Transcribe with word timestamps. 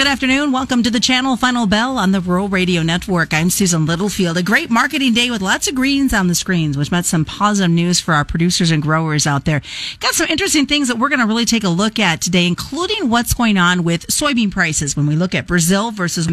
Good 0.00 0.06
afternoon. 0.06 0.50
Welcome 0.50 0.82
to 0.84 0.90
the 0.90 0.98
channel 0.98 1.36
Final 1.36 1.66
Bell 1.66 1.98
on 1.98 2.10
the 2.10 2.22
Rural 2.22 2.48
Radio 2.48 2.82
Network. 2.82 3.34
I'm 3.34 3.50
Susan 3.50 3.84
Littlefield. 3.84 4.38
A 4.38 4.42
great 4.42 4.70
marketing 4.70 5.12
day 5.12 5.30
with 5.30 5.42
lots 5.42 5.68
of 5.68 5.74
greens 5.74 6.14
on 6.14 6.26
the 6.26 6.34
screens, 6.34 6.78
which 6.78 6.90
meant 6.90 7.04
some 7.04 7.26
positive 7.26 7.70
news 7.70 8.00
for 8.00 8.14
our 8.14 8.24
producers 8.24 8.70
and 8.70 8.82
growers 8.82 9.26
out 9.26 9.44
there. 9.44 9.60
Got 9.98 10.14
some 10.14 10.28
interesting 10.28 10.64
things 10.64 10.88
that 10.88 10.96
we're 10.96 11.10
going 11.10 11.20
to 11.20 11.26
really 11.26 11.44
take 11.44 11.64
a 11.64 11.68
look 11.68 11.98
at 11.98 12.22
today, 12.22 12.46
including 12.46 13.10
what's 13.10 13.34
going 13.34 13.58
on 13.58 13.84
with 13.84 14.06
soybean 14.06 14.50
prices 14.50 14.96
when 14.96 15.06
we 15.06 15.16
look 15.16 15.34
at 15.34 15.46
Brazil 15.46 15.90
versus 15.90 16.32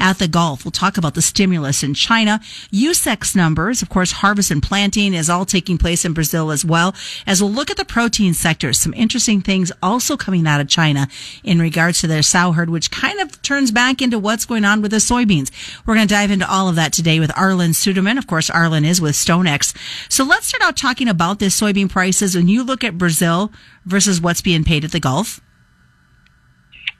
at 0.00 0.18
the 0.18 0.26
Gulf. 0.26 0.64
We'll 0.64 0.72
talk 0.72 0.98
about 0.98 1.14
the 1.14 1.22
stimulus 1.22 1.84
in 1.84 1.94
China, 1.94 2.40
USSEC 2.72 3.36
numbers, 3.36 3.82
of 3.82 3.88
course, 3.88 4.10
harvest 4.10 4.50
and 4.50 4.60
planting 4.60 5.14
is 5.14 5.30
all 5.30 5.44
taking 5.44 5.78
place 5.78 6.04
in 6.04 6.12
Brazil 6.12 6.50
as 6.50 6.64
well. 6.64 6.92
As 7.24 7.40
we'll 7.40 7.52
look 7.52 7.70
at 7.70 7.76
the 7.76 7.84
protein 7.84 8.34
sector, 8.34 8.72
some 8.72 8.92
interesting 8.94 9.42
things 9.42 9.70
also 9.80 10.16
coming 10.16 10.44
out 10.48 10.60
of 10.60 10.68
China 10.68 11.06
in 11.44 11.60
regards 11.60 12.00
to 12.00 12.08
their 12.08 12.22
sow 12.22 12.50
herd, 12.50 12.68
which 12.68 12.90
kind 13.00 13.20
of 13.20 13.40
turns 13.42 13.70
back 13.70 14.00
into 14.00 14.18
what's 14.18 14.44
going 14.46 14.64
on 14.64 14.80
with 14.80 14.90
the 14.90 14.96
soybeans. 14.96 15.50
We're 15.84 15.94
going 15.94 16.08
to 16.08 16.14
dive 16.14 16.30
into 16.30 16.50
all 16.50 16.68
of 16.68 16.76
that 16.76 16.92
today 16.92 17.20
with 17.20 17.30
Arlan 17.30 17.70
Suderman. 17.70 18.18
Of 18.18 18.26
course, 18.26 18.48
Arlan 18.50 18.86
is 18.86 19.00
with 19.00 19.14
StoneX. 19.14 19.76
So 20.10 20.24
let's 20.24 20.46
start 20.46 20.62
out 20.62 20.76
talking 20.76 21.08
about 21.08 21.38
this 21.38 21.58
soybean 21.58 21.90
prices. 21.90 22.34
When 22.34 22.48
you 22.48 22.64
look 22.64 22.84
at 22.84 22.98
Brazil 22.98 23.52
versus 23.84 24.20
what's 24.20 24.40
being 24.40 24.64
paid 24.64 24.84
at 24.84 24.92
the 24.92 25.00
Gulf. 25.00 25.40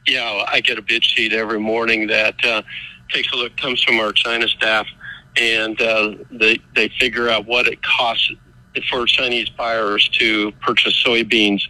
Yeah, 0.07 0.45
I 0.47 0.61
get 0.61 0.79
a 0.79 0.83
bid 0.83 1.05
sheet 1.05 1.33
every 1.33 1.59
morning 1.59 2.07
that 2.09 2.45
uh, 2.45 2.63
takes 3.11 3.33
a 3.33 3.37
look, 3.37 3.57
comes 3.57 3.83
from 3.83 3.99
our 3.99 4.13
China 4.13 4.47
staff, 4.47 4.87
and 5.37 5.81
uh, 5.81 6.15
they 6.31 6.61
they 6.75 6.89
figure 7.01 7.29
out 7.29 7.47
what 7.47 7.67
it 7.67 7.83
costs 7.83 8.31
for 8.85 9.07
Chinese 9.07 9.49
buyers 9.49 10.09
to 10.09 10.53
purchase 10.63 11.03
soybeans, 11.05 11.63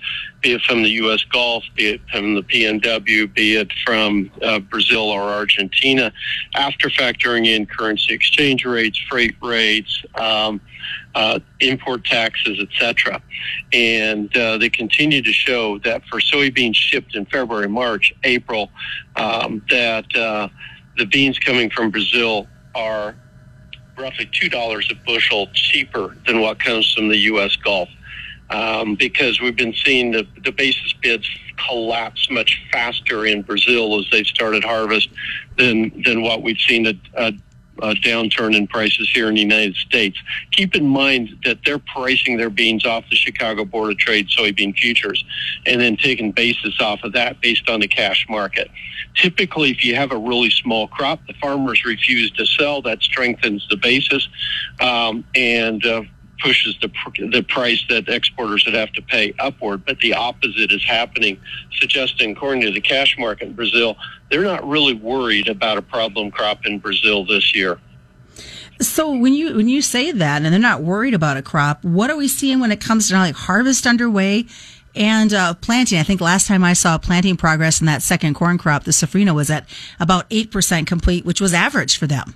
be 0.43 0.53
it 0.53 0.63
from 0.63 0.83
the 0.83 0.91
U.S. 0.91 1.25
Gulf, 1.25 1.65
be 1.75 1.91
it 1.91 2.01
from 2.11 2.35
the 2.35 2.43
PNW, 2.43 3.33
be 3.35 3.57
it 3.57 3.73
from 3.85 4.31
uh, 4.43 4.59
Brazil 4.61 5.03
or 5.03 5.23
Argentina, 5.23 6.13
after 6.55 6.89
factoring 6.89 7.47
in 7.47 7.67
currency 7.67 8.13
exchange 8.13 8.65
rates, 8.65 8.99
freight 9.09 9.35
rates, 9.43 10.05
um, 10.15 10.61
uh, 11.15 11.41
import 11.61 12.05
taxes, 12.05 12.59
etc. 12.61 13.23
And 13.73 14.35
uh, 14.37 14.59
they 14.59 14.69
continue 14.69 15.23
to 15.23 15.33
show 15.33 15.79
that 15.79 16.05
for 16.07 16.21
soybeans 16.21 16.75
shipped 16.75 17.15
in 17.15 17.25
February, 17.27 17.69
March, 17.69 18.13
April, 18.25 18.71
um, 19.17 19.63
that 19.71 20.15
uh, 20.15 20.49
the 20.97 21.07
beans 21.07 21.39
coming 21.39 21.71
from 21.71 21.91
Brazil 21.91 22.47
are 22.75 23.17
roughly 23.99 24.29
two 24.33 24.49
dollars 24.49 24.89
a 24.91 24.95
bushel 24.95 25.49
cheaper 25.53 26.17
than 26.27 26.41
what 26.41 26.59
comes 26.59 26.93
from 26.93 27.09
the 27.09 27.19
U.S. 27.19 27.57
Gulf. 27.57 27.89
Um, 28.49 28.95
because 28.95 29.41
we've 29.41 29.57
been 29.57 29.75
seeing 29.75 30.13
the, 30.13 30.25
the 30.45 30.53
basis 30.53 30.93
bids 30.93 31.29
collapse 31.69 32.31
much 32.31 32.63
faster 32.71 33.27
in 33.27 33.43
Brazil 33.43 33.99
as 33.99 34.09
they've 34.11 34.27
started 34.27 34.63
harvest 34.63 35.09
than 35.59 36.03
than 36.05 36.23
what 36.23 36.43
we've 36.43 36.59
seen 36.59 36.87
a, 36.87 36.95
a, 37.15 37.33
a 37.83 37.95
downturn 37.95 38.57
in 38.57 38.67
prices 38.67 39.09
here 39.13 39.29
in 39.29 39.35
the 39.35 39.41
United 39.41 39.77
States. 39.77 40.19
Keep 40.53 40.75
in 40.75 40.87
mind 40.87 41.39
that 41.45 41.59
they're 41.65 41.79
pricing 41.79 42.37
their 42.37 42.51
beans 42.51 42.85
off 42.87 43.05
the 43.11 43.17
Chicago 43.17 43.65
Board 43.65 43.93
of 43.93 43.99
Trade 43.99 44.29
soybean 44.29 44.77
futures 44.77 45.25
and 45.67 45.81
then 45.81 45.97
taking 45.97 46.33
basis 46.33 46.81
off 46.81 47.01
of 47.05 47.13
that 47.13 47.41
based 47.41 47.69
on 47.69 47.81
the 47.81 47.89
cash 47.89 48.27
market. 48.29 48.71
Typically, 49.15 49.71
if 49.71 49.85
you 49.85 49.95
have 49.95 50.13
a 50.13 50.19
really 50.19 50.51
small 50.51 50.89
crop, 50.89 51.21
the 51.27 51.35
farmers 51.35 51.85
refuse 51.85 52.31
to 52.33 52.47
sell. 52.47 52.83
That 52.83 53.03
strengthens 53.03 53.67
the 53.69 53.77
basis 53.77 54.29
um, 54.81 55.25
and 55.35 55.85
uh, 55.85 56.03
pushes 56.43 56.77
the 56.81 56.91
the 57.31 57.43
price 57.43 57.85
that 57.89 58.09
exporters 58.09 58.65
would 58.67 58.75
have 58.75 58.93
to 58.93 59.03
pay 59.03 59.35
upward. 59.39 59.85
But 59.85 59.99
the 60.01 60.15
opposite 60.15 60.73
is 60.73 60.85
happening, 60.85 61.41
suggesting, 61.79 62.33
according 62.33 62.63
to 62.63 62.71
the 62.71 62.81
cash 62.81 63.17
market 63.19 63.49
in 63.49 63.55
Brazil, 63.55 63.97
they're 64.31 64.43
not 64.43 64.67
really 64.67 64.95
worried 64.95 65.49
about 65.49 65.79
a 65.79 65.83
problem 65.83 66.31
crop 66.31 66.67
in 66.67 66.79
Brazil 66.79 67.25
this 67.25 67.55
year. 67.55 67.79
So 68.81 69.17
when 69.17 69.33
you 69.33 69.57
when 69.57 69.69
you 69.69 69.81
say 69.81 70.13
that 70.13 70.43
and 70.43 70.53
they're 70.53 70.61
not 70.61 70.83
worried 70.83 71.15
about 71.15 71.37
a 71.37 71.43
crop, 71.43 71.85
what 71.85 72.11
are 72.11 72.17
we 72.17 72.29
seeing 72.29 72.61
when 72.61 72.73
it 72.73 72.81
comes 72.81 73.09
to 73.09 73.15
like 73.15 73.35
harvest 73.35 73.87
underway 73.87 74.47
and 74.97 75.35
uh, 75.35 75.55
planting. 75.55 75.99
I 75.99 76.03
think 76.03 76.21
last 76.21 76.49
time 76.49 76.65
I 76.65 76.73
saw 76.73 76.99
planting 76.99 77.37
progress 77.37 77.81
in 77.81 77.87
that 77.87 78.03
second 78.03 78.35
corn 78.35 78.59
crop, 78.59 78.85
the 78.85 78.91
Safrinha 78.91 79.35
was 79.35 79.51
at 79.51 79.69
about 80.01 80.29
8% 80.31 80.87
complete, 80.87 81.25
which 81.25 81.41
was 81.41 81.53
average 81.53 81.99
for 81.99 82.07
them. 82.07 82.35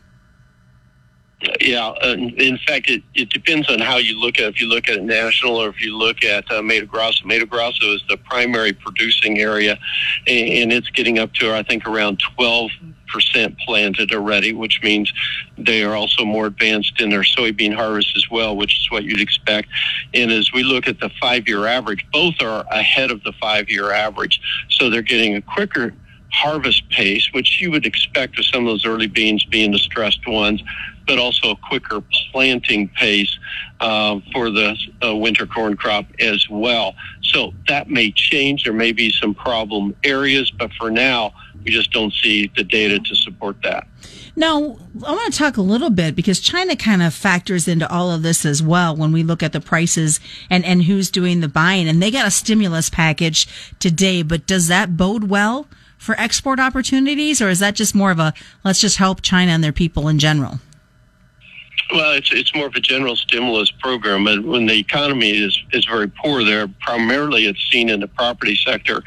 Yeah, 1.61 1.95
in 2.03 2.59
fact, 2.67 2.91
it, 2.91 3.03
it 3.15 3.31
depends 3.31 3.71
on 3.71 3.79
how 3.79 3.97
you 3.97 4.19
look 4.21 4.39
at 4.39 4.45
it. 4.45 4.49
If 4.49 4.61
you 4.61 4.69
look 4.69 4.89
at 4.91 4.99
it 4.99 5.05
national 5.05 5.57
or 5.57 5.71
if 5.71 5.81
you 5.81 5.97
look 5.97 6.23
at 6.23 6.51
uh, 6.51 6.61
Mato 6.61 6.85
Grosso, 6.85 7.25
Mato 7.25 7.47
Grosso 7.47 7.95
is 7.95 8.03
the 8.11 8.19
primary 8.19 8.75
producing 8.75 9.39
area, 9.39 9.79
and 10.27 10.71
it's 10.71 10.91
getting 10.91 11.19
up 11.19 11.33
to, 11.35 11.55
I 11.55 11.63
think, 11.63 11.87
around 11.87 12.21
12 12.37 12.71
percent 13.11 13.59
planted 13.59 14.13
already, 14.13 14.53
which 14.53 14.81
means 14.83 15.13
they 15.59 15.83
are 15.83 15.95
also 15.95 16.25
more 16.25 16.47
advanced 16.47 17.01
in 17.01 17.11
their 17.11 17.23
soybean 17.23 17.75
harvest 17.75 18.17
as 18.17 18.31
well, 18.31 18.57
which 18.57 18.79
is 18.79 18.91
what 18.91 19.05
you'd 19.05 19.21
expect. 19.21 19.69
And 20.15 20.31
as 20.31 20.53
we 20.53 20.63
look 20.63 20.87
at 20.87 21.01
the 21.01 21.11
five 21.21 21.49
year 21.49 21.67
average, 21.67 22.07
both 22.13 22.35
are 22.41 22.65
ahead 22.71 23.11
of 23.11 23.23
the 23.25 23.33
five 23.41 23.69
year 23.69 23.93
average. 23.93 24.41
So 24.71 24.91
they're 24.91 25.03
getting 25.03 25.37
a 25.37 25.43
quicker 25.43 25.95
harvest 26.33 26.89
pace, 26.91 27.29
which 27.33 27.61
you 27.61 27.71
would 27.71 27.87
expect 27.87 28.37
with 28.37 28.47
some 28.47 28.67
of 28.67 28.73
those 28.73 28.87
early 28.87 29.09
beans 29.09 29.45
being 29.45 29.73
the 29.73 29.79
stressed 29.79 30.27
ones, 30.27 30.63
but 31.07 31.19
also 31.19 31.51
a 31.51 31.57
quicker 31.57 32.03
planting 32.33 32.89
pace 32.89 33.39
uh, 33.81 34.21
for 34.33 34.51
the 34.51 34.77
uh, 35.05 35.15
winter 35.17 35.47
corn 35.47 35.77
crop 35.77 36.07
as 36.21 36.49
well. 36.49 36.95
So 37.23 37.53
that 37.69 37.89
may 37.91 38.13
change. 38.13 38.65
There 38.65 38.73
may 38.73 38.93
be 38.93 39.11
some 39.11 39.35
problem 39.35 39.95
areas, 40.05 40.51
but 40.51 40.73
for 40.75 40.91
now, 40.91 41.33
we 41.65 41.71
just 41.71 41.91
don't 41.91 42.13
see 42.13 42.51
the 42.57 42.65
data 42.65 42.99
to 42.99 43.15
support 43.15 43.57
that. 43.63 43.87
Now, 44.37 44.79
I 45.07 45.13
want 45.13 45.33
to 45.33 45.39
talk 45.39 45.57
a 45.57 45.63
little 45.63 45.91
bit 45.91 46.15
because 46.15 46.41
China 46.41 46.77
kind 46.77 47.03
of 47.03 47.13
factors 47.13 47.69
into 47.69 47.91
all 47.91 48.11
of 48.11 48.23
this 48.23 48.47
as 48.47 48.63
well 48.63 48.97
when 48.97 49.13
we 49.13 49.23
look 49.23 49.43
at 49.43 49.53
the 49.53 49.61
prices 49.61 50.21
and, 50.49 50.65
and 50.65 50.85
who's 50.85 51.11
doing 51.11 51.41
the 51.41 51.49
buying. 51.49 51.89
And 51.89 52.03
they 52.03 52.11
got 52.11 52.27
a 52.27 52.31
stimulus 52.31 52.89
package 52.91 53.47
today, 53.79 54.23
but 54.23 54.47
does 54.47 54.69
that 54.69 54.97
bode 54.97 55.25
well 55.29 55.67
for 55.99 56.19
export 56.19 56.59
opportunities 56.59 57.43
or 57.43 57.49
is 57.51 57.59
that 57.59 57.75
just 57.75 57.95
more 57.95 58.11
of 58.11 58.19
a 58.19 58.33
let's 58.65 58.81
just 58.81 58.97
help 58.97 59.21
China 59.21 59.53
and 59.53 59.63
their 59.63 59.73
people 59.73 60.09
in 60.09 60.19
general? 60.19 60.59
Well, 61.93 62.13
it's 62.13 62.33
it's 62.33 62.55
more 62.55 62.67
of 62.67 62.75
a 62.77 62.81
general 62.81 63.17
stimulus 63.17 63.71
program, 63.73 64.27
and 64.29 64.47
when 64.47 64.67
the 64.67 64.79
economy 64.79 65.31
is 65.31 65.61
is 65.73 65.85
very 65.87 66.09
poor, 66.09 66.45
there 66.45 66.69
primarily 66.81 67.47
it's 67.47 67.69
seen 67.71 67.89
in 67.89 67.99
the 67.99 68.07
property 68.07 68.55
sector, 68.55 69.03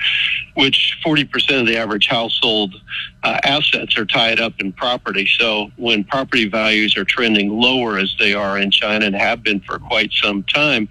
which 0.55 0.97
forty 1.01 1.23
percent 1.23 1.61
of 1.61 1.67
the 1.67 1.77
average 1.77 2.07
household 2.07 2.75
uh, 3.23 3.39
assets 3.43 3.97
are 3.97 4.05
tied 4.05 4.41
up 4.41 4.53
in 4.59 4.73
property. 4.73 5.29
So 5.39 5.71
when 5.77 6.03
property 6.03 6.49
values 6.49 6.97
are 6.97 7.05
trending 7.05 7.49
lower 7.49 7.97
as 7.97 8.13
they 8.19 8.33
are 8.33 8.57
in 8.57 8.69
China 8.69 9.05
and 9.05 9.15
have 9.15 9.43
been 9.43 9.61
for 9.61 9.79
quite 9.79 10.11
some 10.11 10.43
time, 10.43 10.89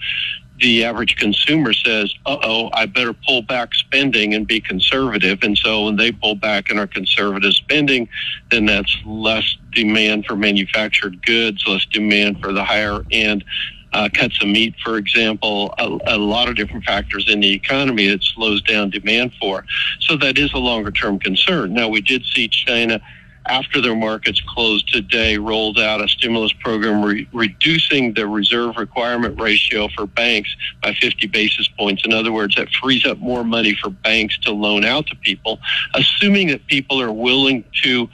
the 0.63 0.85
average 0.85 1.17
consumer 1.17 1.73
says, 1.73 2.15
uh 2.25 2.39
oh, 2.43 2.71
I 2.73 2.87
better 2.87 3.13
pull 3.13 3.43
back 3.43 3.75
spending 3.75 4.33
and 4.35 4.47
be 4.47 4.61
conservative. 4.61 5.41
And 5.43 5.59
so 5.59 5.87
when 5.87 5.97
they 5.97 6.13
pull 6.13 6.37
back 6.37 6.71
and 6.71 6.79
are 6.79 6.87
conservative 6.87 7.53
spending, 7.55 8.09
then 8.51 8.67
that's 8.67 8.97
less 9.05 9.57
demand 9.73 10.25
for 10.25 10.37
manufactured 10.37 11.25
goods, 11.27 11.67
less 11.67 11.85
demand 11.87 12.41
for 12.41 12.53
the 12.53 12.65
higher 12.65 13.05
end 13.11 13.45
uh, 13.93 14.09
cuts 14.13 14.41
of 14.43 14.49
meat, 14.49 14.75
for 14.83 14.97
example, 14.97 15.75
a, 15.79 16.15
a, 16.15 16.17
lot 16.17 16.49
of 16.49 16.57
different 16.57 16.85
factors 16.85 17.29
in 17.29 17.41
the 17.41 17.53
economy 17.53 18.09
that 18.09 18.23
slows 18.23 18.63
down 18.63 18.89
demand 18.89 19.33
for. 19.39 19.67
So 20.01 20.17
that 20.17 20.39
is 20.39 20.53
a 20.55 20.59
longer 20.59 20.91
term 20.91 21.19
concern. 21.19 21.75
Now, 21.75 21.89
we 21.89 22.01
did 22.01 22.25
see 22.25 22.49
China 22.49 23.01
after 23.47 23.81
their 23.81 23.97
markets 23.97 24.41
closed 24.49 24.93
today, 24.93 25.39
rolled 25.39 25.79
out 25.79 26.01
a 26.01 26.09
stimulus 26.09 26.53
program 26.53 27.03
re- 27.03 27.29
reducing 27.33 28.15
the 28.15 28.27
reserve 28.27 28.77
requirement 28.77 29.41
ratio 29.41 29.89
for 29.89 30.07
banks 30.07 30.55
by 30.83 30.95
50 30.95 31.27
basis 31.29 31.69
points. 31.69 32.05
In 32.05 32.13
other 32.13 32.33
words, 32.33 32.55
that 32.57 32.69
frees 32.71 33.05
up 33.05 33.19
more 33.19 33.45
money 33.45 33.75
for 33.75 33.91
banks 33.91 34.39
to 34.41 34.53
loan 34.53 34.85
out 34.85 35.07
to 35.09 35.17
people, 35.17 35.59
assuming 35.95 36.49
that 36.49 36.67
people 36.67 37.01
are 37.01 37.13
willing 37.13 37.65
to 37.83 38.09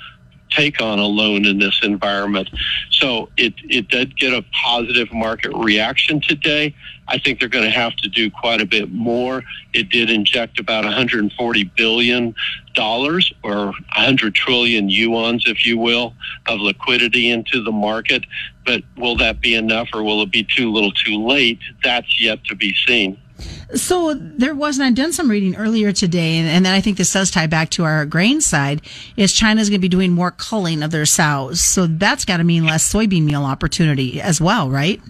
take 0.50 0.81
on 0.81 0.99
a 0.99 1.06
loan 1.06 1.45
in 1.45 1.59
this 1.59 1.81
environment. 1.83 2.49
So 2.91 3.29
it, 3.37 3.55
it 3.69 3.89
did 3.89 4.17
get 4.17 4.33
a 4.33 4.45
positive 4.65 5.12
market 5.12 5.53
reaction 5.55 6.21
today. 6.21 6.75
I 7.06 7.19
think 7.19 7.41
they're 7.41 7.49
going 7.49 7.65
to 7.65 7.71
have 7.71 7.97
to 7.97 8.09
do 8.09 8.31
quite 8.31 8.61
a 8.61 8.67
bit 8.67 8.93
more. 8.93 9.43
It 9.73 9.89
did 9.89 10.11
inject 10.11 10.59
about 10.59 10.85
140 10.85 11.65
billion 11.77 12.35
dollars 12.75 13.33
or 13.43 13.67
100 13.67 14.35
trillion 14.35 14.89
yuans, 14.89 15.49
if 15.49 15.65
you 15.65 15.79
will, 15.79 16.15
of 16.47 16.61
liquidity 16.61 17.31
into 17.31 17.62
the 17.62 17.73
market. 17.73 18.25
But 18.67 18.83
will 18.97 19.17
that 19.17 19.41
be 19.41 19.55
enough 19.55 19.89
or 19.95 20.03
will 20.03 20.23
it 20.23 20.31
be 20.31 20.45
too 20.45 20.71
little 20.71 20.93
too 20.93 21.27
late? 21.27 21.59
That's 21.83 22.21
yet 22.21 22.45
to 22.45 22.55
be 22.55 22.75
seen. 22.87 23.19
So 23.75 24.14
there 24.14 24.55
was, 24.55 24.79
and 24.79 24.87
I've 24.87 24.94
done 24.94 25.12
some 25.12 25.31
reading 25.31 25.56
earlier 25.56 25.93
today, 25.93 26.38
and, 26.38 26.49
and 26.49 26.67
then 26.67 26.73
I 26.73 26.81
think 26.81 26.96
this 26.96 27.12
does 27.12 27.31
tie 27.31 27.46
back 27.46 27.70
to 27.70 27.85
our 27.85 28.05
grain 28.06 28.40
side, 28.40 28.82
is 29.17 29.32
China's 29.32 29.69
going 29.69 29.81
to 29.81 29.82
be 29.82 29.88
doing 29.88 30.12
more 30.12 30.31
culling 30.31 30.82
of 30.82 30.90
their 30.90 31.06
sows. 31.06 31.61
So 31.61 31.87
that's 31.87 32.25
got 32.25 32.38
to 32.38 32.44
mean 32.44 32.64
less 32.64 32.90
soybean 32.90 33.25
meal 33.25 33.44
opportunity 33.44 34.20
as 34.20 34.40
well, 34.40 34.70
right? 34.70 35.00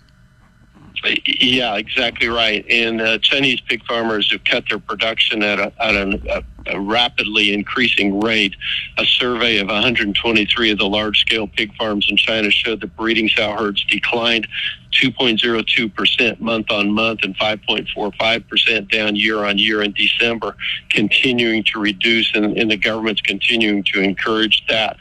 Yeah, 1.25 1.77
exactly 1.77 2.29
right. 2.29 2.67
And 2.69 3.01
uh, 3.01 3.19
Chinese 3.19 3.61
pig 3.61 3.85
farmers 3.87 4.31
have 4.33 4.45
cut 4.45 4.65
their 4.69 4.81
production 4.81 5.43
at 5.43 5.59
a, 5.59 5.73
at 5.81 5.95
a, 5.95 6.45
a 6.67 6.81
rapidly 6.81 7.53
increasing 7.53 8.21
rate. 8.21 8.55
A 8.99 9.05
survey 9.05 9.59
of 9.59 9.69
123 9.69 10.71
of 10.71 10.79
the 10.79 10.89
large-scale 10.89 11.49
pig 11.49 11.75
farms 11.77 12.09
in 12.11 12.17
China 12.17 12.51
showed 12.51 12.81
that 12.81 12.97
breeding 12.97 13.29
sow 13.29 13.53
herds 13.53 13.85
declined 13.85 14.49
2.02% 14.93 16.41
month 16.41 16.71
on 16.71 16.91
month 16.91 17.21
and 17.23 17.37
5.45% 17.37 18.91
down 18.91 19.17
year 19.17 19.45
on 19.45 19.59
year 19.59 19.83
in 19.83 19.93
December, 19.93 20.57
continuing 20.91 21.63
to 21.65 21.81
reduce, 21.81 22.35
and, 22.35 22.57
and 22.57 22.71
the 22.71 22.77
government's 22.77 23.21
continuing 23.21 23.83
to 23.85 24.01
encourage 24.01 24.65
that 24.69 24.97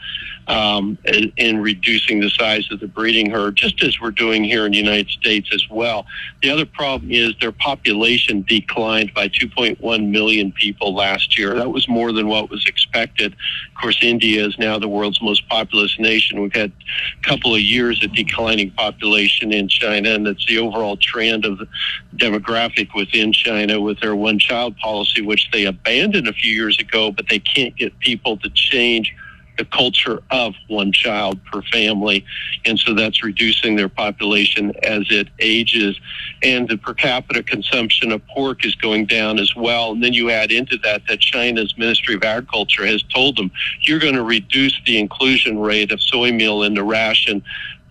um, 0.48 0.96
in, 1.04 1.30
in 1.36 1.60
reducing 1.60 2.20
the 2.20 2.30
size 2.30 2.66
of 2.70 2.80
the 2.80 2.88
breeding 2.88 3.30
herd, 3.30 3.56
just 3.56 3.82
as 3.82 4.00
we're 4.00 4.10
doing 4.10 4.42
here 4.42 4.64
in 4.64 4.72
the 4.72 4.78
United 4.78 5.10
States 5.10 5.50
as 5.52 5.68
well. 5.70 6.06
The 6.42 6.50
other 6.50 6.64
problem 6.64 7.10
is 7.12 7.34
their 7.40 7.52
population 7.52 8.42
declined 8.48 9.12
by 9.12 9.28
2.1 9.28 10.08
million 10.08 10.52
people 10.52 10.94
last 10.94 11.38
year. 11.38 11.54
That 11.54 11.70
was 11.70 11.86
more 11.86 12.12
than 12.12 12.28
what 12.28 12.48
was 12.48 12.66
expected. 12.66 13.34
Of 13.34 13.82
course, 13.82 13.98
India 14.02 14.46
is 14.46 14.58
now 14.58 14.78
the 14.78 14.88
world's 14.88 15.20
most 15.20 15.46
populous 15.48 15.98
nation. 15.98 16.40
We've 16.40 16.52
had 16.52 16.72
a 16.72 17.28
couple 17.28 17.54
of 17.54 17.60
years 17.60 18.02
of 18.02 18.14
declining 18.14 18.70
population 18.70 19.52
in 19.52 19.68
China, 19.68 20.10
and 20.10 20.26
that's 20.26 20.46
the 20.46 20.58
overall 20.58 20.96
trend 20.96 21.44
of 21.44 21.58
the 21.58 21.68
demographic 22.16 22.88
within 22.94 23.34
China 23.34 23.80
with 23.82 24.00
their 24.00 24.16
one 24.16 24.38
child 24.38 24.76
policy, 24.78 25.20
which 25.20 25.50
they 25.52 25.66
abandoned 25.66 26.26
a 26.26 26.32
few 26.32 26.52
years 26.52 26.78
ago, 26.78 27.12
but 27.12 27.28
they 27.28 27.38
can't 27.38 27.76
get 27.76 27.98
people 27.98 28.38
to 28.38 28.48
change 28.50 29.14
the 29.58 29.64
culture 29.66 30.22
of 30.30 30.54
one 30.68 30.92
child 30.92 31.44
per 31.44 31.60
family. 31.62 32.24
And 32.64 32.78
so 32.78 32.94
that's 32.94 33.22
reducing 33.22 33.76
their 33.76 33.88
population 33.88 34.72
as 34.82 35.04
it 35.10 35.28
ages. 35.40 36.00
And 36.42 36.68
the 36.68 36.78
per 36.78 36.94
capita 36.94 37.42
consumption 37.42 38.12
of 38.12 38.26
pork 38.28 38.64
is 38.64 38.74
going 38.76 39.06
down 39.06 39.38
as 39.38 39.54
well. 39.54 39.92
And 39.92 40.02
then 40.02 40.14
you 40.14 40.30
add 40.30 40.52
into 40.52 40.78
that 40.78 41.02
that 41.08 41.20
China's 41.20 41.76
Ministry 41.76 42.14
of 42.14 42.22
Agriculture 42.22 42.86
has 42.86 43.02
told 43.02 43.36
them 43.36 43.50
you're 43.82 43.98
going 43.98 44.14
to 44.14 44.22
reduce 44.22 44.80
the 44.86 44.98
inclusion 44.98 45.58
rate 45.58 45.92
of 45.92 46.00
soy 46.00 46.32
meal 46.32 46.62
in 46.62 46.74
the 46.74 46.84
ration 46.84 47.42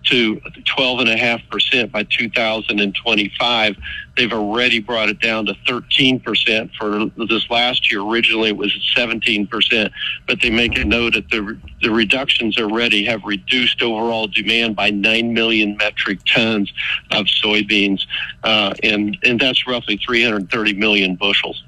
to 0.10 0.36
12.5% 0.38 1.92
by 1.92 2.04
2025. 2.04 3.78
They've 4.16 4.34
already 4.34 4.80
brought 4.80 5.10
it 5.10 5.20
down 5.20 5.46
to 5.46 5.54
13% 5.68 6.72
for 6.76 7.12
this 7.26 7.50
last 7.50 7.92
year. 7.92 8.02
Originally, 8.02 8.50
it 8.50 8.58
was 8.58 8.74
17%, 8.96 9.92
but 10.28 10.42
they 10.42 10.50
make 10.50 10.78
a 10.78 10.86
note 10.86 11.14
that 11.14 11.30
the, 11.30 11.58
the 11.82 11.92
reductions 11.92 12.58
already 12.58 13.06
have 13.06 13.24
reduced 13.24 13.82
overall 13.82 14.28
demand 14.28 14.76
by 14.76 14.90
9 14.90 15.34
million 15.34 15.78
metric 15.78 16.20
tons 16.26 16.72
of 17.12 17.26
soybeans, 17.26 18.06
uh, 18.44 18.74
and, 18.84 19.18
and 19.24 19.40
that's 19.40 19.68
roughly 19.68 19.98
330 19.98 20.74
million 20.74 21.16
bushels. 21.16 21.64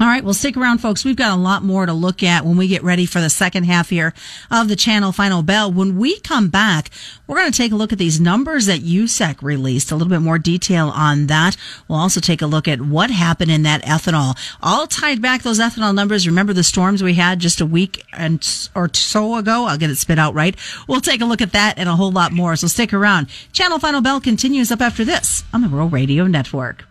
All 0.00 0.06
right, 0.06 0.24
well, 0.24 0.32
stick 0.32 0.56
around, 0.56 0.78
folks. 0.78 1.04
We've 1.04 1.14
got 1.14 1.36
a 1.36 1.40
lot 1.40 1.62
more 1.62 1.84
to 1.84 1.92
look 1.92 2.22
at 2.22 2.46
when 2.46 2.56
we 2.56 2.68
get 2.68 2.82
ready 2.82 3.04
for 3.04 3.20
the 3.20 3.28
second 3.28 3.64
half 3.64 3.90
here 3.90 4.14
of 4.50 4.66
the 4.66 4.74
channel 4.74 5.12
final 5.12 5.42
bell. 5.42 5.70
When 5.70 5.98
we 5.98 6.18
come 6.20 6.48
back, 6.48 6.88
we're 7.26 7.36
going 7.36 7.52
to 7.52 7.56
take 7.56 7.70
a 7.70 7.76
look 7.76 7.92
at 7.92 7.98
these 7.98 8.18
numbers 8.18 8.64
that 8.64 8.80
USSEC 8.80 9.42
released, 9.42 9.92
a 9.92 9.96
little 9.96 10.08
bit 10.08 10.22
more 10.22 10.38
detail 10.38 10.88
on 10.88 11.26
that. 11.26 11.54
We'll 11.86 11.98
also 11.98 12.18
take 12.18 12.40
a 12.40 12.46
look 12.46 12.66
at 12.66 12.80
what 12.80 13.10
happened 13.10 13.50
in 13.50 13.62
that 13.64 13.82
ethanol. 13.82 14.38
All 14.62 14.86
tied 14.86 15.20
back 15.20 15.42
those 15.42 15.60
ethanol 15.60 15.94
numbers. 15.94 16.26
Remember 16.26 16.54
the 16.54 16.64
storms 16.64 17.02
we 17.02 17.12
had 17.12 17.38
just 17.38 17.60
a 17.60 17.66
week 17.66 18.02
and 18.14 18.40
or 18.74 18.88
so 18.94 19.34
ago? 19.34 19.66
I'll 19.66 19.76
get 19.76 19.90
it 19.90 19.96
spit 19.96 20.18
out 20.18 20.32
right. 20.32 20.56
We'll 20.88 21.02
take 21.02 21.20
a 21.20 21.26
look 21.26 21.42
at 21.42 21.52
that 21.52 21.78
and 21.78 21.90
a 21.90 21.96
whole 21.96 22.10
lot 22.10 22.32
more. 22.32 22.56
So 22.56 22.68
stick 22.68 22.94
around. 22.94 23.28
Channel 23.52 23.78
final 23.78 24.00
bell 24.00 24.18
continues 24.18 24.72
up 24.72 24.80
after 24.80 25.04
this 25.04 25.44
on 25.52 25.60
the 25.60 25.68
Rural 25.68 25.90
Radio 25.90 26.26
Network. 26.26 26.89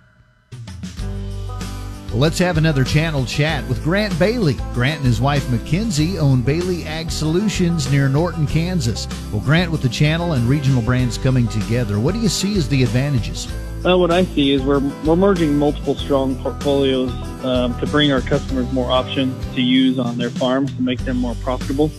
Let's 2.13 2.39
have 2.39 2.57
another 2.57 2.83
channel 2.83 3.23
chat 3.23 3.67
with 3.69 3.83
Grant 3.83 4.17
Bailey. 4.17 4.56
Grant 4.73 4.97
and 4.97 5.06
his 5.06 5.21
wife 5.21 5.47
Mackenzie 5.51 6.17
own 6.17 6.41
Bailey 6.41 6.83
Ag 6.83 7.11
Solutions 7.11 7.89
near 7.91 8.09
Norton, 8.09 8.47
Kansas. 8.47 9.07
Well, 9.31 9.41
Grant, 9.41 9.71
with 9.71 9.83
the 9.83 9.89
channel 9.89 10.33
and 10.33 10.50
regional 10.50 10.81
brands 10.81 11.19
coming 11.19 11.47
together, 11.47 12.00
what 12.00 12.15
do 12.15 12.19
you 12.19 12.27
see 12.27 12.57
as 12.57 12.67
the 12.67 12.81
advantages? 12.81 13.47
Well, 13.83 14.00
what 14.00 14.09
I 14.09 14.25
see 14.25 14.53
is 14.53 14.63
we're, 14.63 14.79
we're 15.06 15.15
merging 15.15 15.56
multiple 15.56 15.94
strong 15.94 16.35
portfolios 16.41 17.11
um, 17.45 17.79
to 17.79 17.85
bring 17.85 18.12
our 18.12 18.21
customers 18.21 18.69
more 18.73 18.89
options 18.89 19.45
to 19.53 19.62
use 19.62 20.00
on 20.00 20.17
their 20.17 20.31
farms 20.31 20.75
to 20.77 20.81
make 20.81 21.00
them 21.01 21.17
more 21.17 21.35
profitable. 21.35 21.89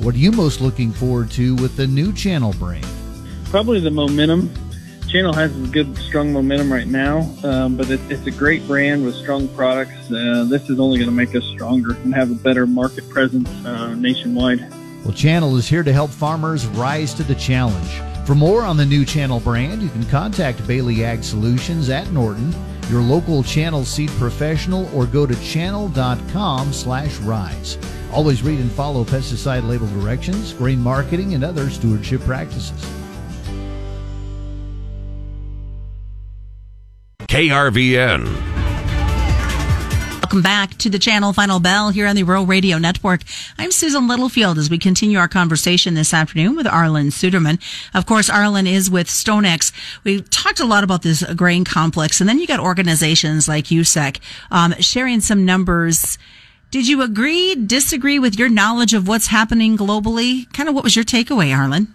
What 0.00 0.14
are 0.14 0.18
you 0.18 0.32
most 0.32 0.60
looking 0.60 0.92
forward 0.92 1.30
to 1.30 1.56
with 1.56 1.76
the 1.78 1.86
new 1.86 2.12
channel 2.12 2.52
brand? 2.58 2.86
Probably 3.46 3.80
the 3.80 3.90
momentum 3.90 4.52
channel 5.16 5.32
has 5.32 5.50
good, 5.70 5.96
strong 5.96 6.30
momentum 6.30 6.70
right 6.70 6.86
now, 6.86 7.20
um, 7.42 7.74
but 7.74 7.88
it, 7.88 7.98
it's 8.10 8.26
a 8.26 8.30
great 8.30 8.66
brand 8.66 9.02
with 9.02 9.14
strong 9.14 9.48
products. 9.48 10.12
Uh, 10.12 10.44
this 10.46 10.68
is 10.68 10.78
only 10.78 10.98
going 10.98 11.08
to 11.08 11.14
make 11.14 11.34
us 11.34 11.42
stronger 11.44 11.96
and 12.04 12.14
have 12.14 12.30
a 12.30 12.34
better 12.34 12.66
market 12.66 13.08
presence 13.08 13.48
uh, 13.64 13.94
nationwide. 13.94 14.60
Well, 15.04 15.14
Channel 15.14 15.56
is 15.56 15.66
here 15.66 15.82
to 15.82 15.90
help 15.90 16.10
farmers 16.10 16.66
rise 16.66 17.14
to 17.14 17.22
the 17.22 17.34
challenge. 17.34 17.88
For 18.26 18.34
more 18.34 18.62
on 18.62 18.76
the 18.76 18.84
new 18.84 19.06
Channel 19.06 19.40
brand, 19.40 19.80
you 19.80 19.88
can 19.88 20.04
contact 20.04 20.66
Bailey 20.66 21.02
Ag 21.02 21.24
Solutions 21.24 21.88
at 21.88 22.10
Norton, 22.10 22.54
your 22.90 23.00
local 23.00 23.42
Channel 23.42 23.86
seed 23.86 24.10
professional, 24.18 24.94
or 24.94 25.06
go 25.06 25.24
to 25.24 25.34
channel.com 25.42 26.74
slash 26.74 27.16
rise. 27.20 27.78
Always 28.12 28.42
read 28.42 28.60
and 28.60 28.70
follow 28.70 29.02
pesticide 29.02 29.66
label 29.66 29.86
directions, 29.98 30.52
grain 30.52 30.82
marketing, 30.82 31.32
and 31.32 31.42
other 31.42 31.70
stewardship 31.70 32.20
practices. 32.20 33.05
KRVN. 37.36 38.24
Welcome 40.22 40.40
back 40.40 40.70
to 40.78 40.88
the 40.88 40.98
channel 40.98 41.34
Final 41.34 41.60
Bell 41.60 41.90
here 41.90 42.06
on 42.06 42.16
the 42.16 42.22
Rural 42.22 42.46
Radio 42.46 42.78
Network. 42.78 43.20
I'm 43.58 43.70
Susan 43.72 44.08
Littlefield 44.08 44.56
as 44.56 44.70
we 44.70 44.78
continue 44.78 45.18
our 45.18 45.28
conversation 45.28 45.92
this 45.92 46.14
afternoon 46.14 46.56
with 46.56 46.64
Arlan 46.64 47.08
Suderman. 47.08 47.60
Of 47.92 48.06
course, 48.06 48.30
Arlan 48.30 48.66
is 48.66 48.90
with 48.90 49.08
StoneX. 49.08 49.70
We 50.02 50.22
talked 50.22 50.60
a 50.60 50.64
lot 50.64 50.82
about 50.82 51.02
this 51.02 51.22
grain 51.34 51.66
complex, 51.66 52.22
and 52.22 52.28
then 52.28 52.38
you 52.38 52.46
got 52.46 52.58
organizations 52.58 53.46
like 53.46 53.66
USSEC 53.66 54.18
um, 54.50 54.72
sharing 54.80 55.20
some 55.20 55.44
numbers. 55.44 56.16
Did 56.70 56.88
you 56.88 57.02
agree, 57.02 57.54
disagree 57.54 58.18
with 58.18 58.38
your 58.38 58.48
knowledge 58.48 58.94
of 58.94 59.06
what's 59.06 59.26
happening 59.26 59.76
globally? 59.76 60.50
Kind 60.54 60.70
of 60.70 60.74
what 60.74 60.84
was 60.84 60.96
your 60.96 61.04
takeaway, 61.04 61.54
Arlan? 61.54 61.88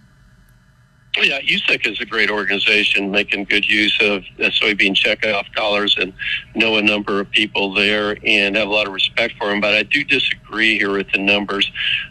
Yeah, 1.17 1.41
USSEC 1.41 1.91
is 1.91 1.99
a 1.99 2.05
great 2.05 2.29
organization 2.29 3.11
making 3.11 3.43
good 3.45 3.67
use 3.67 3.97
of 3.99 4.23
soybean 4.39 4.95
checkoff 4.95 5.51
dollars 5.53 5.97
and 5.99 6.13
know 6.55 6.77
a 6.77 6.81
number 6.81 7.19
of 7.19 7.29
people 7.31 7.73
there 7.73 8.15
and 8.25 8.55
have 8.55 8.69
a 8.69 8.71
lot 8.71 8.87
of 8.87 8.93
respect 8.93 9.33
for 9.37 9.49
them. 9.49 9.59
But 9.59 9.73
I 9.73 9.83
do 9.83 10.05
disagree 10.05 10.77
here 10.77 10.93
with 10.93 11.11
the 11.11 11.19
numbers. 11.19 11.69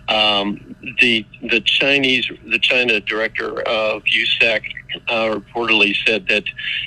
Um, 0.08 0.76
the 1.00 1.24
the 1.42 1.62
Chinese 1.62 2.30
the 2.46 2.58
China 2.58 3.00
director 3.00 3.62
of 3.62 4.02
USSEC 4.02 4.64
uh, 5.08 5.34
reportedly 5.34 5.96
said 6.06 6.28
that 6.28 6.44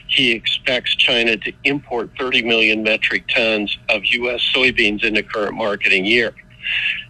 he 0.07 0.33
expects 0.33 0.95
China 0.95 1.35
to 1.37 1.51
import 1.63 2.11
30 2.19 2.43
million 2.43 2.83
metric 2.83 3.27
tons 3.27 3.75
of 3.89 4.05
U.S. 4.05 4.41
soybeans 4.53 5.03
in 5.03 5.15
the 5.15 5.23
current 5.23 5.55
marketing 5.55 6.05
year. 6.05 6.35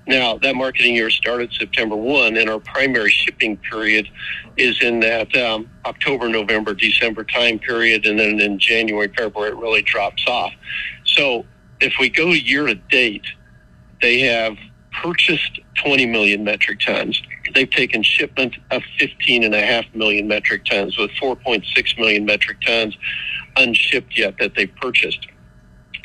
Now, 0.05 0.37
that 0.39 0.55
marketing 0.55 0.95
year 0.95 1.09
started 1.09 1.53
September 1.53 1.95
1, 1.95 2.35
and 2.35 2.49
our 2.49 2.59
primary 2.59 3.09
shipping 3.09 3.55
period 3.57 4.09
is 4.57 4.81
in 4.81 4.99
that 4.99 5.35
um, 5.37 5.69
October, 5.85 6.27
November, 6.27 6.73
December 6.73 7.23
time 7.23 7.57
period, 7.59 8.05
and 8.05 8.19
then 8.19 8.39
in 8.39 8.59
January, 8.59 9.07
February, 9.15 9.51
it 9.51 9.57
really 9.57 9.81
drops 9.81 10.23
off. 10.27 10.51
So 11.05 11.45
if 11.79 11.93
we 11.99 12.09
go 12.09 12.29
year 12.29 12.65
to 12.65 12.75
date, 12.75 13.25
they 14.01 14.19
have 14.19 14.57
purchased 15.01 15.59
20 15.75 16.05
million 16.05 16.43
metric 16.43 16.81
tons. 16.81 17.21
They've 17.55 17.69
taken 17.69 18.03
shipment 18.03 18.57
of 18.71 18.83
15.5 18.99 19.95
million 19.95 20.27
metric 20.27 20.65
tons, 20.65 20.97
with 20.97 21.11
4.6 21.11 21.97
million 21.97 22.25
metric 22.25 22.57
tons 22.61 22.97
unshipped 23.55 24.17
yet 24.17 24.35
that 24.39 24.55
they 24.55 24.67
purchased. 24.67 25.27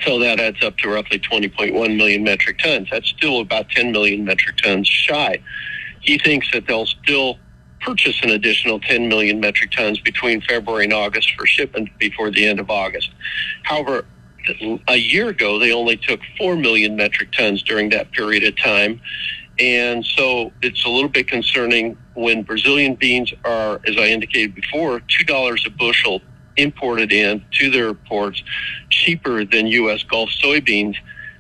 So 0.05 0.19
that 0.21 0.39
adds 0.39 0.63
up 0.63 0.77
to 0.79 0.89
roughly 0.89 1.19
20.1 1.19 1.97
million 1.97 2.23
metric 2.23 2.59
tons. 2.59 2.89
That's 2.91 3.09
still 3.09 3.41
about 3.41 3.69
10 3.71 3.91
million 3.91 4.25
metric 4.25 4.57
tons 4.59 4.87
shy. 4.87 5.39
He 6.01 6.19
thinks 6.19 6.51
that 6.53 6.67
they'll 6.67 6.87
still 6.87 7.39
purchase 7.81 8.21
an 8.23 8.31
additional 8.31 8.81
10 8.81 9.09
million 9.09 9.41
metric 9.41 9.73
tons 9.73 10.01
between 10.01 10.41
February 10.43 10.85
and 10.85 10.93
August 10.93 11.33
for 11.37 11.47
shipment 11.47 11.89
before 11.99 12.31
the 12.31 12.47
end 12.47 12.61
of 12.61 12.71
August. 12.71 13.11
However, 13.65 14.07
a 14.87 14.97
year 14.97 15.29
ago, 15.29 15.59
they 15.59 15.73
only 15.73 15.97
took 15.97 16.21
4 16.39 16.57
million 16.57 16.97
metric 16.97 17.33
tons 17.33 17.63
during 17.63 17.91
that 17.91 18.11
period 18.13 18.45
of 18.45 18.57
time. 18.57 19.01
And 19.59 20.07
so 20.07 20.53
it's 20.63 20.85
a 20.85 20.89
little 20.89 21.09
bit 21.09 21.27
concerning 21.29 21.99
when 22.15 22.43
Brazilian 22.43 22.95
beans 22.95 23.33
are, 23.45 23.81
as 23.87 23.97
I 23.97 24.07
indicated 24.07 24.55
before, 24.55 25.01
$2 25.01 25.67
a 25.67 25.71
bushel 25.71 26.23
imported 26.59 27.13
in 27.13 27.45
to 27.53 27.71
their 27.71 27.95
ports 27.95 28.43
cheaper 28.91 29.45
than 29.45 29.67
U.S. 29.69 30.03
Gulf 30.03 30.31
soybeans, 30.31 30.97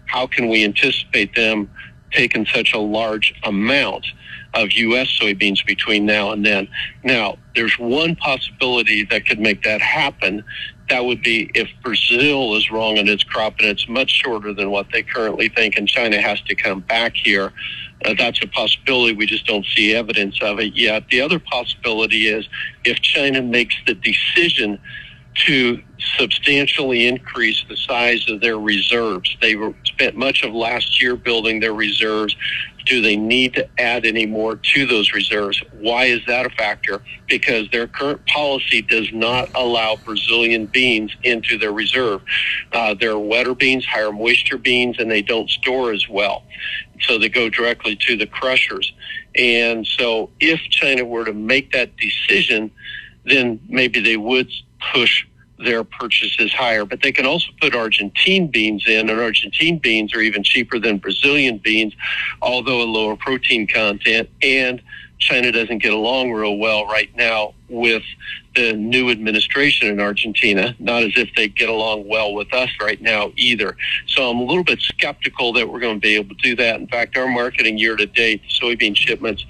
how 0.06 0.26
can 0.26 0.48
we 0.48 0.64
anticipate 0.64 1.34
them 1.34 1.70
taking 2.12 2.46
such 2.46 2.72
a 2.72 2.78
large 2.78 3.34
amount 3.44 4.06
of 4.54 4.72
U.S. 4.72 5.08
soybeans 5.20 5.64
between 5.66 6.06
now 6.06 6.30
and 6.30 6.44
then? 6.44 6.68
Now, 7.04 7.37
there's 7.54 7.78
one 7.78 8.16
possibility 8.16 9.04
that 9.04 9.26
could 9.26 9.40
make 9.40 9.62
that 9.64 9.80
happen 9.80 10.44
that 10.88 11.04
would 11.04 11.22
be 11.22 11.50
if 11.54 11.68
Brazil 11.82 12.54
is 12.56 12.70
wrong 12.70 12.96
in 12.96 13.08
its 13.08 13.22
crop 13.22 13.58
and 13.58 13.68
it's 13.68 13.88
much 13.88 14.10
shorter 14.10 14.54
than 14.54 14.70
what 14.70 14.87
they 14.92 15.02
currently 15.02 15.48
think, 15.48 15.76
and 15.76 15.88
China 15.88 16.20
has 16.20 16.40
to 16.42 16.54
come 16.54 16.80
back 16.80 17.14
here. 17.14 17.52
Uh, 18.04 18.14
that's 18.16 18.42
a 18.42 18.46
possibility. 18.46 19.14
We 19.14 19.26
just 19.26 19.46
don't 19.46 19.66
see 19.66 19.94
evidence 19.94 20.40
of 20.40 20.60
it 20.60 20.75
yet. 20.75 21.08
The 21.10 21.20
other 21.20 21.38
possibility 21.38 22.28
is 22.28 22.48
if 22.84 23.00
China 23.00 23.42
makes 23.42 23.75
the 23.87 23.94
decision 23.94 24.78
to 25.47 25.83
substantially 26.16 27.07
increase 27.07 27.64
the 27.68 27.76
size 27.76 28.28
of 28.28 28.40
their 28.40 28.59
reserves. 28.59 29.37
They 29.40 29.57
spent 29.85 30.16
much 30.16 30.42
of 30.42 30.52
last 30.52 31.00
year 31.00 31.16
building 31.16 31.61
their 31.61 31.75
reserves. 31.75 32.35
Do 32.87 33.02
they 33.02 33.16
need 33.16 33.54
to 33.54 33.68
add 33.78 34.07
any 34.07 34.25
more 34.25 34.57
to 34.57 34.87
those 34.87 35.12
reserves? 35.12 35.62
Why 35.78 36.07
is 36.07 36.21
that 36.26 36.47
a 36.47 36.50
factor? 36.50 37.02
Because 37.28 37.68
their 37.71 37.87
current 37.87 38.25
policy 38.26 38.83
does 38.83 39.12
not 39.12 39.50
allow 39.54 39.97
Brazilian 39.97 40.66
beans 40.66 41.14
into 41.23 41.59
their 41.59 41.73
reserve. 41.73 42.23
Uh, 42.73 42.95
they're 42.95 43.18
wetter 43.18 43.54
beans, 43.54 43.85
higher 43.85 44.11
moisture 44.11 44.59
beans, 44.59 44.97
and 44.99 45.11
they 45.11 45.23
don't 45.23 45.50
store 45.50 45.92
as 45.92 46.09
well. 46.09 46.42
So 47.02 47.18
they 47.18 47.28
go 47.28 47.49
directly 47.50 47.95
to 47.97 48.16
the 48.16 48.26
crushers. 48.26 48.92
And 49.37 49.87
so 49.87 50.30
if 50.40 50.61
China 50.71 51.04
were 51.04 51.26
to 51.26 51.35
make 51.35 51.73
that 51.73 51.97
decision, 51.97 52.71
then 53.25 53.61
maybe 53.68 54.00
they 54.00 54.16
would 54.16 54.50
push 54.92 55.25
their 55.58 55.85
purchases 55.85 56.52
higher. 56.52 56.85
But 56.85 57.02
they 57.02 57.12
can 57.12 57.26
also 57.26 57.49
put 57.61 57.75
Argentine 57.75 58.49
beans 58.49 58.85
in, 58.87 59.11
and 59.11 59.20
Argentine 59.20 59.78
beans 59.78 60.14
are 60.14 60.20
even 60.20 60.42
cheaper 60.42 60.78
than 60.78 60.99
Brazilian 60.99 61.58
beans, 61.58 61.94
although 62.40 62.82
a 62.82 62.85
lower 62.85 63.16
protein 63.16 63.66
content. 63.66 64.28
And 64.42 64.80
China 65.18 65.50
doesn't 65.50 65.78
get 65.78 65.92
along 65.92 66.30
real 66.30 66.58
well 66.58 66.87
right 66.87 67.14
now 67.16 67.54
with 67.68 68.04
the 68.54 68.73
new 68.75 69.11
administration 69.11 69.88
in 69.88 70.00
Argentina, 70.00 70.75
not 70.78 71.02
as 71.02 71.12
if 71.16 71.28
they 71.35 71.49
get 71.49 71.68
along 71.68 72.06
well 72.06 72.32
with 72.32 72.52
us 72.54 72.70
right 72.80 73.00
now 73.00 73.32
either. 73.37 73.76
So 74.06 74.30
I'm 74.30 74.38
a 74.38 74.44
little 74.44 74.64
bit 74.64 74.80
skeptical 74.80 75.52
that 75.54 75.68
we're 75.68 75.80
going 75.80 75.97
to 75.97 76.00
be 76.00 76.14
able 76.14 76.35
to 76.35 76.42
do 76.42 76.56
that. 76.56 76.80
In 76.80 76.87
fact, 76.87 77.16
our 77.16 77.28
marketing 77.28 77.78
year 77.78 77.97
to 77.97 78.06
date, 78.06 78.42
soybean 78.49 78.97
shipments 78.97 79.44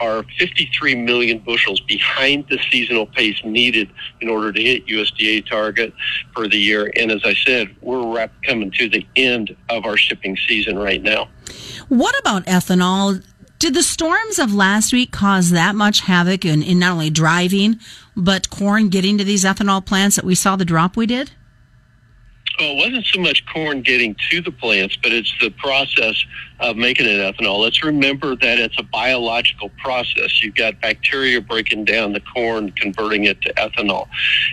are 0.00 0.24
53 0.38 0.94
million 0.94 1.38
bushels 1.38 1.80
behind 1.80 2.46
the 2.48 2.58
seasonal 2.70 3.06
pace 3.06 3.40
needed 3.44 3.90
in 4.20 4.28
order 4.28 4.50
to 4.52 4.60
hit 4.60 4.86
USDA 4.86 5.48
target 5.48 5.92
for 6.34 6.48
the 6.48 6.56
year. 6.56 6.90
And 6.96 7.10
as 7.12 7.20
I 7.24 7.34
said, 7.34 7.74
we're 7.82 8.28
coming 8.46 8.70
to 8.72 8.88
the 8.88 9.06
end 9.16 9.54
of 9.68 9.84
our 9.84 9.96
shipping 9.96 10.36
season 10.48 10.78
right 10.78 11.02
now. 11.02 11.28
What 11.88 12.18
about 12.18 12.46
ethanol? 12.46 13.24
Did 13.58 13.74
the 13.74 13.82
storms 13.82 14.38
of 14.38 14.54
last 14.54 14.92
week 14.92 15.12
cause 15.12 15.50
that 15.50 15.74
much 15.74 16.00
havoc 16.00 16.46
in, 16.46 16.62
in 16.62 16.78
not 16.78 16.92
only 16.92 17.10
driving, 17.10 17.78
but 18.16 18.48
corn 18.48 18.88
getting 18.88 19.18
to 19.18 19.24
these 19.24 19.44
ethanol 19.44 19.84
plants 19.84 20.16
that 20.16 20.24
we 20.24 20.34
saw 20.34 20.56
the 20.56 20.64
drop 20.64 20.96
we 20.96 21.06
did? 21.06 21.32
Well, 22.58 22.72
it 22.72 22.76
wasn't 22.76 23.06
so 23.06 23.20
much 23.20 23.44
corn 23.46 23.82
getting 23.82 24.16
to 24.30 24.40
the 24.40 24.50
plants, 24.50 24.96
but 25.02 25.12
it's 25.12 25.32
the 25.40 25.50
process 25.50 26.24
of 26.60 26.76
making 26.76 27.06
it 27.06 27.18
ethanol. 27.18 27.58
Let's 27.58 27.82
remember 27.82 28.36
that 28.36 28.58
it's 28.58 28.78
a 28.78 28.82
biological 28.82 29.70
process. 29.78 30.42
You've 30.42 30.54
got 30.54 30.80
bacteria 30.80 31.40
breaking 31.40 31.86
down 31.86 32.12
the 32.12 32.20
corn, 32.20 32.70
converting 32.72 33.24
it 33.24 33.40
to 33.42 33.54
ethanol. 33.54 34.08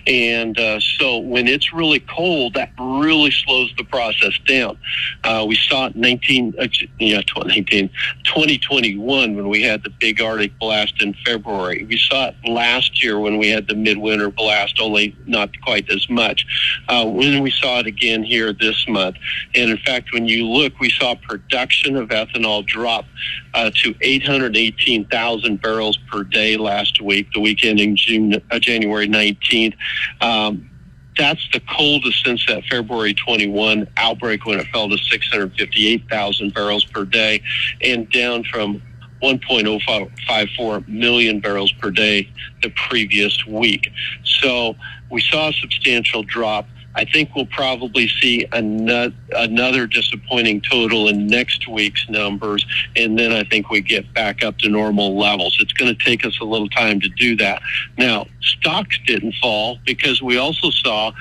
And 0.08 0.58
uh, 0.58 0.80
so 0.80 1.18
when 1.18 1.48
it's 1.48 1.74
really 1.74 2.00
cold, 2.00 2.54
that 2.54 2.72
really 2.80 3.32
slows 3.32 3.74
the 3.78 3.84
process 3.84 4.40
down. 4.48 4.78
Uh, 5.24 5.46
we 5.48 5.56
saw 5.56 5.88
it 5.88 5.96
in 5.96 6.02
19, 6.02 6.54
uh, 6.58 6.68
yeah, 7.00 7.22
2019, 7.22 7.90
2021 8.24 9.36
when 9.36 9.50
we 9.50 9.62
had 9.62 9.84
the 9.84 9.90
big 9.90 10.22
Arctic 10.22 10.58
blast 10.60 11.02
in 11.02 11.14
February. 11.26 11.86
We 11.90 11.98
saw 11.98 12.30
it 12.30 12.36
last 12.46 13.04
year 13.04 13.20
when 13.20 13.38
we 13.38 13.50
had 13.50 13.68
the 13.68 13.76
midwinter 13.76 14.30
blast, 14.30 14.80
only 14.80 15.16
not 15.26 15.50
quite 15.62 15.92
as 15.92 16.10
much. 16.10 16.46
Uh, 16.88 17.06
when 17.06 17.44
we 17.44 17.52
saw 17.52 17.80
it 17.80 17.88
again 17.88 18.24
here 18.24 18.54
this 18.54 18.88
month. 18.88 19.18
And 19.56 19.72
in 19.72 19.78
fact, 19.78 20.14
when 20.14 20.28
you 20.28 20.46
look, 20.48 20.80
we 20.80 20.90
saw 20.90 21.16
production 21.16 21.97
of 21.98 22.10
ethanol 22.10 22.66
drop 22.66 23.06
uh, 23.54 23.72
to 23.76 23.96
818,000 24.02 25.62
barrels 25.62 25.98
per 26.12 26.24
day 26.24 26.58
last 26.58 27.02
week, 27.02 27.28
the 27.34 27.40
week 27.40 27.64
ending 27.64 27.96
June, 27.96 28.42
uh, 28.52 28.60
January 28.60 29.08
19th. 29.08 29.76
Um, 30.22 30.70
that's 31.18 31.48
the 31.52 31.62
coldest 31.62 32.24
since 32.24 32.46
that 32.46 32.64
February 32.66 33.14
21 33.14 33.88
outbreak 33.98 34.46
when 34.46 34.60
it 34.60 34.68
fell 34.68 34.88
to 34.88 34.98
658,000 34.98 36.54
barrels 36.54 36.86
per 36.86 37.06
day 37.06 37.42
and 37.82 38.10
down 38.12 38.44
from 38.44 38.82
1.054 39.24 40.88
million 40.88 41.40
barrels 41.40 41.72
per 41.74 41.90
day 41.90 42.30
the 42.62 42.70
previous 42.70 43.46
week. 43.48 43.92
So 44.24 44.76
we 45.10 45.22
saw 45.22 45.50
a 45.50 45.54
substantial 45.54 46.24
drop. 46.24 46.68
I 46.98 47.06
think 47.06 47.36
we'll 47.36 47.46
probably 47.46 48.08
see 48.08 48.48
another, 48.52 49.14
another 49.36 49.86
disappointing 49.86 50.62
total 50.62 51.08
in 51.10 51.28
next 51.28 51.68
week's 51.68 52.10
numbers, 52.10 52.66
and 52.96 53.18
then 53.18 53.32
I 53.32 53.44
think 53.44 53.70
we 53.70 53.82
get 53.82 54.12
back 54.16 54.44
up 54.44 54.58
to 54.60 54.70
normal 54.70 55.16
levels. 55.16 55.56
It's 55.60 55.74
going 55.74 55.96
to 55.96 56.04
take 56.04 56.26
us 56.26 56.40
a 56.42 56.44
little 56.44 56.70
time 56.70 57.00
to 57.02 57.10
do 57.10 57.36
that. 57.36 57.62
Now, 58.00 58.26
stocks 58.42 58.98
didn't 59.06 59.36
fall 59.40 59.78
because 59.86 60.24
we 60.24 60.38
also 60.38 60.72
saw 60.72 61.12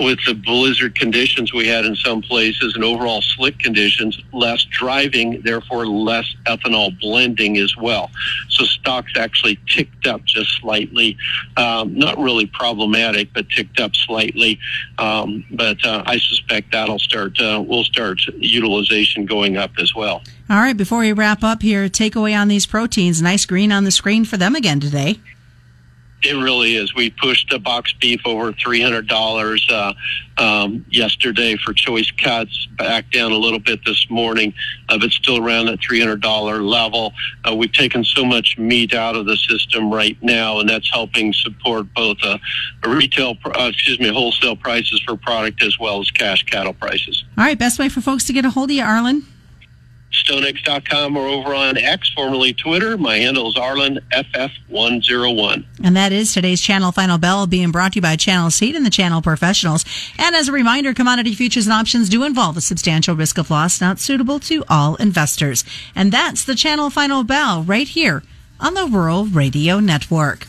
with 0.00 0.18
the 0.26 0.34
blizzard 0.34 0.94
conditions 0.98 1.52
we 1.52 1.66
had 1.66 1.84
in 1.84 1.94
some 1.94 2.22
places 2.22 2.74
and 2.74 2.82
overall 2.82 3.22
slick 3.22 3.58
conditions, 3.58 4.20
less 4.32 4.64
driving, 4.64 5.42
therefore 5.44 5.86
less 5.86 6.34
ethanol 6.46 6.98
blending 7.00 7.58
as 7.58 7.76
well. 7.76 8.10
So 8.48 8.64
stocks 8.64 9.12
actually 9.16 9.58
ticked 9.66 10.06
up 10.06 10.24
just 10.24 10.58
slightly. 10.60 11.16
Um, 11.56 11.96
not 11.96 12.18
really 12.18 12.46
problematic, 12.46 13.32
but 13.32 13.48
ticked 13.50 13.78
up 13.80 13.94
slightly. 13.94 14.58
Um, 14.98 15.44
but 15.50 15.84
uh, 15.84 16.02
I 16.06 16.18
suspect 16.18 16.72
that'll 16.72 16.98
start, 16.98 17.40
uh, 17.40 17.62
we'll 17.64 17.84
start 17.84 18.20
utilization 18.38 19.26
going 19.26 19.56
up 19.56 19.72
as 19.78 19.94
well. 19.94 20.22
All 20.48 20.56
right, 20.56 20.76
before 20.76 21.00
we 21.00 21.12
wrap 21.12 21.44
up 21.44 21.62
here, 21.62 21.88
takeaway 21.88 22.36
on 22.38 22.48
these 22.48 22.66
proteins. 22.66 23.22
Nice 23.22 23.46
green 23.46 23.70
on 23.70 23.84
the 23.84 23.90
screen 23.90 24.24
for 24.24 24.36
them 24.36 24.56
again 24.56 24.80
today. 24.80 25.20
It 26.22 26.34
really 26.34 26.76
is. 26.76 26.94
We 26.94 27.10
pushed 27.10 27.52
a 27.52 27.58
box 27.58 27.94
beef 27.94 28.20
over 28.26 28.52
three 28.52 28.80
hundred 28.80 29.08
dollars 29.08 29.66
uh, 29.70 29.94
um, 30.36 30.84
yesterday 30.90 31.56
for 31.56 31.72
choice 31.72 32.10
cuts. 32.10 32.66
Back 32.76 33.10
down 33.10 33.32
a 33.32 33.36
little 33.36 33.58
bit 33.58 33.80
this 33.86 34.06
morning, 34.10 34.52
uh, 34.88 34.98
but 34.98 35.10
still 35.12 35.38
around 35.38 35.66
that 35.66 35.80
three 35.80 35.98
hundred 35.98 36.20
dollar 36.20 36.62
level. 36.62 37.14
Uh, 37.48 37.54
we've 37.54 37.72
taken 37.72 38.04
so 38.04 38.24
much 38.24 38.58
meat 38.58 38.94
out 38.94 39.16
of 39.16 39.24
the 39.24 39.36
system 39.36 39.90
right 39.90 40.16
now, 40.22 40.60
and 40.60 40.68
that's 40.68 40.90
helping 40.90 41.32
support 41.32 41.86
both 41.94 42.18
uh, 42.22 42.36
retail, 42.86 43.36
uh, 43.46 43.70
excuse 43.72 43.98
me, 43.98 44.08
wholesale 44.08 44.56
prices 44.56 45.00
for 45.06 45.16
product 45.16 45.62
as 45.62 45.78
well 45.78 46.00
as 46.00 46.10
cash 46.10 46.42
cattle 46.44 46.74
prices. 46.74 47.24
All 47.38 47.44
right, 47.44 47.58
best 47.58 47.78
way 47.78 47.88
for 47.88 48.02
folks 48.02 48.24
to 48.24 48.32
get 48.34 48.44
a 48.44 48.50
hold 48.50 48.70
of 48.70 48.76
you, 48.76 48.82
Arlan 48.82 49.22
stonex.com 50.30 51.16
or 51.16 51.26
over 51.26 51.52
on 51.54 51.76
X, 51.76 52.10
formerly 52.10 52.52
Twitter. 52.52 52.96
My 52.96 53.16
handle 53.16 53.48
is 53.48 53.56
ArlanFF101. 53.56 55.64
And 55.82 55.96
that 55.96 56.12
is 56.12 56.32
today's 56.32 56.60
Channel 56.60 56.92
Final 56.92 57.18
Bell 57.18 57.46
being 57.46 57.72
brought 57.72 57.92
to 57.92 57.96
you 57.96 58.02
by 58.02 58.16
Channel 58.16 58.50
Seed 58.50 58.76
and 58.76 58.86
the 58.86 58.90
Channel 58.90 59.22
Professionals. 59.22 59.84
And 60.18 60.36
as 60.36 60.48
a 60.48 60.52
reminder, 60.52 60.94
commodity 60.94 61.34
futures 61.34 61.66
and 61.66 61.74
options 61.74 62.08
do 62.08 62.24
involve 62.24 62.56
a 62.56 62.60
substantial 62.60 63.16
risk 63.16 63.38
of 63.38 63.50
loss 63.50 63.80
not 63.80 63.98
suitable 63.98 64.38
to 64.40 64.64
all 64.68 64.96
investors. 64.96 65.64
And 65.94 66.12
that's 66.12 66.44
the 66.44 66.54
Channel 66.54 66.90
Final 66.90 67.24
Bell 67.24 67.62
right 67.62 67.88
here 67.88 68.22
on 68.60 68.74
the 68.74 68.86
Rural 68.86 69.24
Radio 69.26 69.80
Network. 69.80 70.46